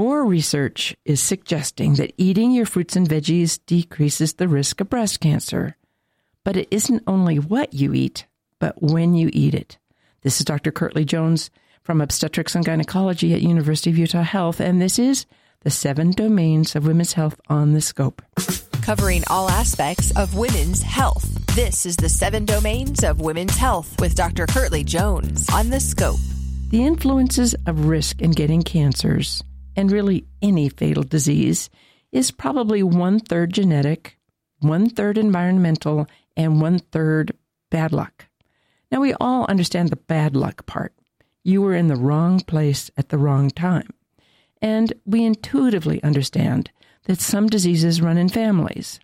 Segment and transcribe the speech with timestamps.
[0.00, 5.20] More research is suggesting that eating your fruits and veggies decreases the risk of breast
[5.20, 5.76] cancer.
[6.42, 8.24] But it isn't only what you eat,
[8.58, 9.76] but when you eat it.
[10.22, 10.72] This is Dr.
[10.72, 11.50] Kirtly Jones
[11.82, 15.26] from Obstetrics and Gynecology at University of Utah Health, and this is
[15.64, 18.22] the seven domains of women's health on the scope.
[18.80, 21.28] Covering all aspects of women's health.
[21.54, 24.46] This is the seven domains of women's health with Dr.
[24.46, 26.20] Kirtly Jones on the scope.
[26.70, 29.44] The influences of risk in getting cancers,
[29.80, 31.70] and really any fatal disease,
[32.12, 34.18] is probably one third genetic,
[34.58, 36.06] one third environmental,
[36.36, 37.32] and one third
[37.70, 38.26] bad luck.
[38.92, 40.92] Now, we all understand the bad luck part.
[41.42, 43.88] You were in the wrong place at the wrong time.
[44.60, 46.70] And we intuitively understand
[47.04, 49.00] that some diseases run in families.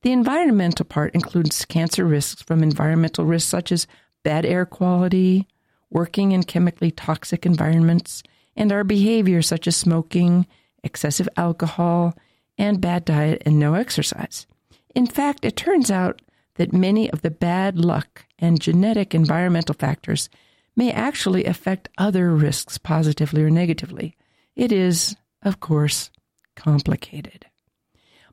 [0.00, 3.86] The environmental part includes cancer risks from environmental risks such as
[4.24, 5.46] bad air quality,
[5.90, 8.22] working in chemically toxic environments,
[8.56, 10.46] and our behavior such as smoking,
[10.82, 12.14] excessive alcohol,
[12.58, 14.46] and bad diet and no exercise.
[14.94, 16.22] In fact, it turns out
[16.54, 20.28] that many of the bad luck and genetic environmental factors
[20.74, 24.16] may actually affect other risks positively or negatively.
[24.54, 26.10] It is, of course,
[26.54, 27.46] complicated.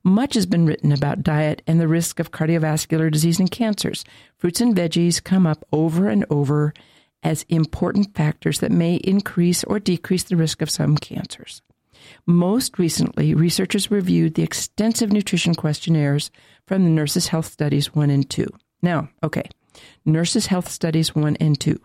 [0.03, 4.03] Much has been written about diet and the risk of cardiovascular disease and cancers.
[4.37, 6.73] Fruits and veggies come up over and over
[7.23, 11.61] as important factors that may increase or decrease the risk of some cancers.
[12.25, 16.31] Most recently, researchers reviewed the extensive nutrition questionnaires
[16.67, 18.45] from the Nurses Health Studies 1 and 2.
[18.81, 19.49] Now, okay,
[20.05, 21.79] Nurses Health Studies 1 and 2.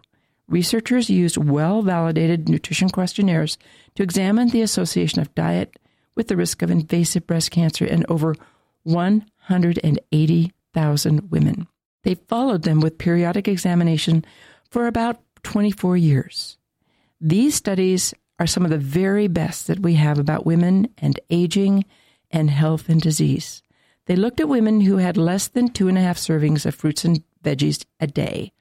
[0.48, 3.58] Researchers used well validated nutrition questionnaires
[3.94, 5.78] to examine the association of diet
[6.14, 8.34] with the risk of invasive breast cancer in over
[8.84, 11.68] 180,000 women.
[12.02, 14.24] They followed them with periodic examination
[14.70, 16.58] for about 24 years.
[17.20, 21.84] These studies are some of the very best that we have about women and aging
[22.30, 23.62] and health and disease.
[24.06, 27.04] They looked at women who had less than two and a half servings of fruits
[27.04, 28.52] and veggies a day,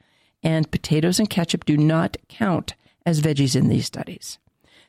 [0.43, 4.39] and potatoes and ketchup do not count as veggies in these studies.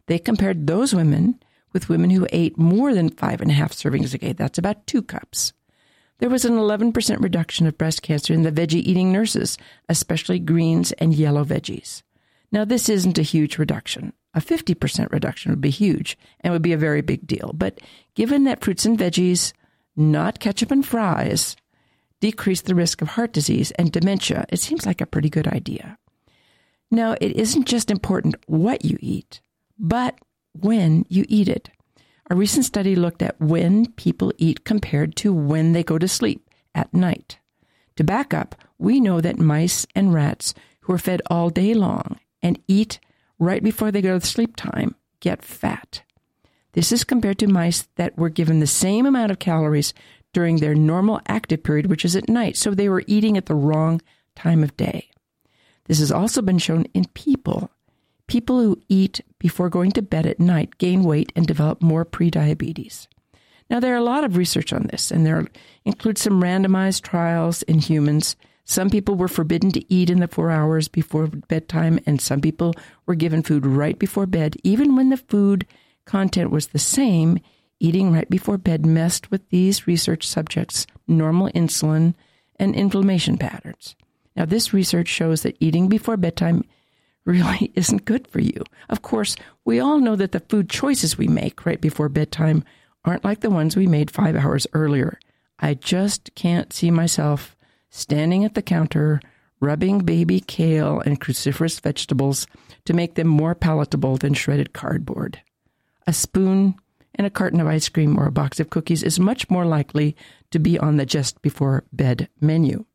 [0.07, 1.39] They compared those women
[1.73, 4.33] with women who ate more than five and a half servings a day.
[4.33, 5.53] That's about two cups.
[6.19, 9.57] There was an 11% reduction of breast cancer in the veggie eating nurses,
[9.89, 12.03] especially greens and yellow veggies.
[12.51, 14.13] Now, this isn't a huge reduction.
[14.35, 17.53] A 50% reduction would be huge and would be a very big deal.
[17.55, 17.81] But
[18.15, 19.53] given that fruits and veggies
[19.97, 21.57] not ketchup and fries,
[22.21, 25.99] decrease the risk of heart disease and dementia, it seems like a pretty good idea.
[26.91, 29.41] Now, it isn't just important what you eat,
[29.79, 30.19] but
[30.53, 31.71] when you eat it.
[32.31, 36.49] A recent study looked at when people eat compared to when they go to sleep
[36.75, 37.39] at night.
[37.97, 42.19] To back up, we know that mice and rats who are fed all day long
[42.43, 43.01] and eat
[43.39, 46.03] right before they go to sleep time get fat.
[46.73, 49.95] This is compared to mice that were given the same amount of calories
[50.33, 53.55] during their normal active period, which is at night, so they were eating at the
[53.55, 54.01] wrong
[54.37, 55.11] time of day.
[55.87, 57.71] This has also been shown in people.
[58.29, 63.09] People who eat before going to bed at night gain weight and develop more prediabetes.
[63.71, 65.47] Now, there are a lot of research on this, and there
[65.85, 68.37] includes some randomized trials in humans.
[68.65, 72.75] Some people were forbidden to eat in the four hours before bedtime, and some people
[73.07, 75.67] were given food right before bed, even when the food
[76.05, 77.39] content was the same,
[77.81, 82.15] eating right before bed messed with these research subjects' normal insulin
[82.57, 83.97] and inflammation patterns.
[84.37, 86.65] Now, this research shows that eating before bedtime
[87.29, 88.65] really isn't good for you.
[88.89, 92.65] Of course, we all know that the food choices we make right before bedtime
[93.05, 95.21] aren't like the ones we made five hours earlier.
[95.61, 97.57] I just can't see myself
[97.91, 99.21] standing at the counter,
[99.61, 102.47] rubbing baby kale and cruciferous vegetables
[102.85, 105.41] to make them more palatable than shredded cardboard
[106.09, 106.75] a spoon,
[107.17, 110.17] and a carton of ice cream or a box of cookies is much more likely
[110.51, 112.87] to be on the just before bed menu.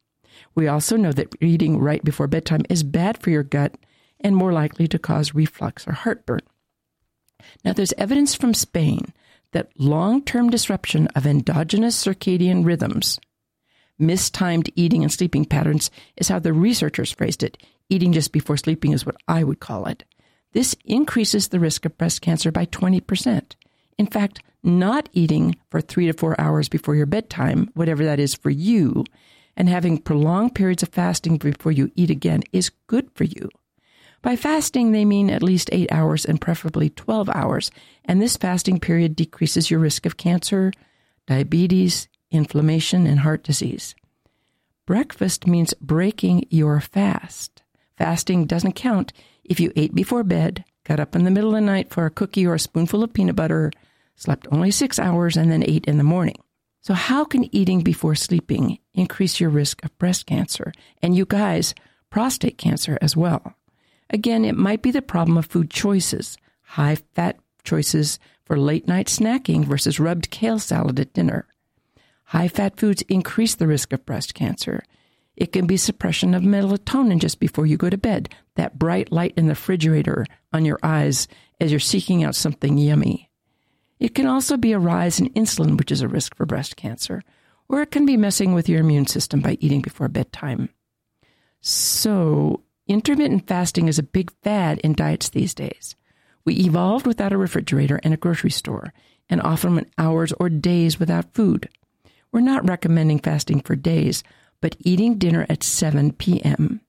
[0.56, 3.76] We also know that eating right before bedtime is bad for your gut
[4.24, 6.42] and more likely to cause reflux or heartburn.
[7.64, 9.14] Now, there's evidence from Spain
[9.52, 13.20] that long term disruption of endogenous circadian rhythms,
[14.00, 17.62] mistimed eating and sleeping patterns, is how the researchers phrased it.
[17.90, 20.04] Eating just before sleeping is what I would call it.
[20.54, 23.56] This increases the risk of breast cancer by 20%.
[23.98, 28.34] In fact, not eating for three to four hours before your bedtime, whatever that is
[28.34, 29.04] for you,
[29.58, 33.50] and having prolonged periods of fasting before you eat again is good for you.
[34.24, 37.70] By fasting, they mean at least eight hours and preferably 12 hours,
[38.06, 40.72] and this fasting period decreases your risk of cancer,
[41.28, 43.94] diabetes, inflammation, and heart disease.
[44.88, 47.64] Breakfast means breaking your fast.
[47.98, 49.12] Fasting doesn't count
[49.44, 52.10] if you ate before bed got up in the middle of the night for a
[52.12, 53.72] cookie or a spoonful of peanut butter,
[54.16, 56.38] slept only six hours, and then ate in the morning.
[56.82, 60.74] So, how can eating before sleeping increase your risk of breast cancer?
[61.02, 61.74] And you guys,
[62.10, 63.56] prostate cancer as well.
[64.14, 69.08] Again, it might be the problem of food choices, high fat choices for late night
[69.08, 71.48] snacking versus rubbed kale salad at dinner.
[72.26, 74.84] High fat foods increase the risk of breast cancer.
[75.36, 79.34] It can be suppression of melatonin just before you go to bed, that bright light
[79.36, 81.28] in the refrigerator on your eyes
[81.60, 83.32] as you're seeking out something yummy.
[84.00, 87.24] It can also be a rise in insulin, which is a risk for breast cancer,
[87.68, 90.70] or it can be messing with your immune system by eating before bedtime.
[91.62, 95.96] So, intermittent fasting is a big fad in diets these days.
[96.46, 98.94] We evolved without a refrigerator and a grocery store,
[99.30, 101.70] and often went hours or days without food.
[102.32, 104.24] We're not recommending fasting for days,
[104.60, 106.82] but eating dinner at 7 p.m.,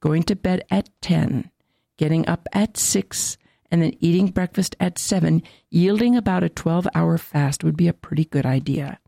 [0.00, 1.50] going to bed at 10,
[1.96, 3.38] getting up at 6,
[3.70, 7.92] and then eating breakfast at 7, yielding about a 12 hour fast would be a
[7.92, 8.98] pretty good idea.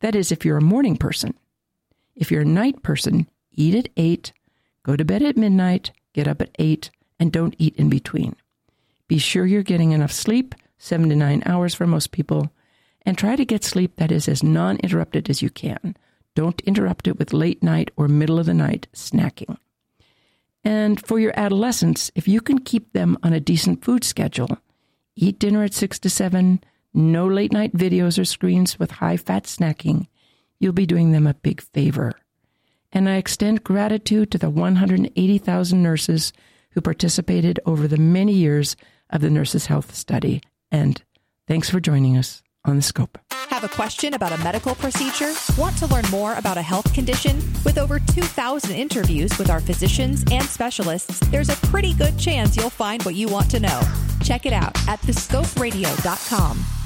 [0.00, 1.34] That is, if you're a morning person.
[2.14, 4.32] If you're a night person, eat at 8,
[4.90, 6.90] go to bed at midnight, get up at 8,
[7.20, 8.34] and don't eat in between.
[9.06, 12.50] Be sure you're getting enough sleep, 7 to 9 hours for most people,
[13.06, 15.96] and try to get sleep that is as non interrupted as you can.
[16.34, 19.58] Don't interrupt it with late night or middle of the night snacking.
[20.64, 24.58] And for your adolescents, if you can keep them on a decent food schedule,
[25.14, 29.44] eat dinner at 6 to 7, no late night videos or screens with high fat
[29.44, 30.08] snacking,
[30.58, 32.19] you'll be doing them a big favor.
[32.92, 36.32] And I extend gratitude to the 180,000 nurses
[36.72, 38.76] who participated over the many years
[39.10, 40.40] of the Nurses Health Study.
[40.70, 41.02] And
[41.46, 43.18] thanks for joining us on the scope.
[43.50, 45.32] Have a question about a medical procedure?
[45.58, 47.36] Want to learn more about a health condition?
[47.64, 52.70] With over 2,000 interviews with our physicians and specialists, there's a pretty good chance you'll
[52.70, 53.80] find what you want to know.
[54.22, 56.79] Check it out at thescoperadio.com.